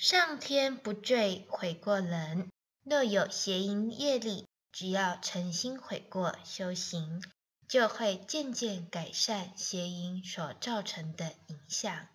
[0.00, 2.52] 上天不坠悔过人
[2.84, 7.20] 若有邪淫业力只要诚心悔过修行
[7.66, 12.06] 就会渐渐改善邪淫所造成的影响。